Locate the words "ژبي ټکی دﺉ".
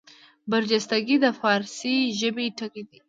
2.19-2.99